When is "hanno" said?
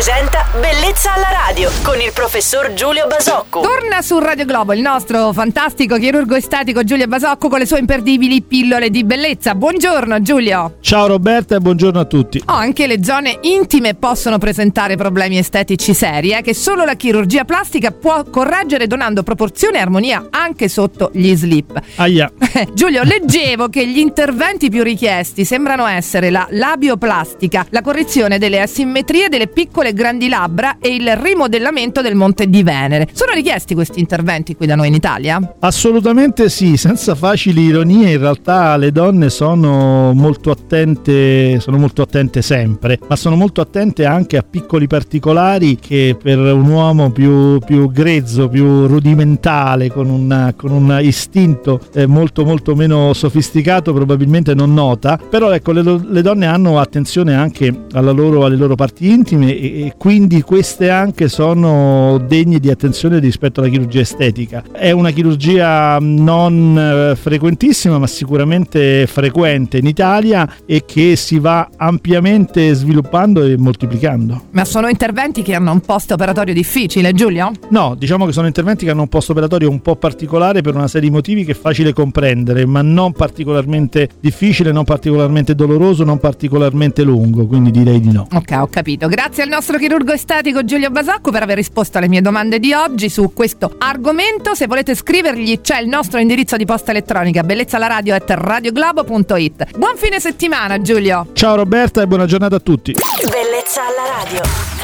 56.46-56.78, 75.54-75.72, 78.90-79.02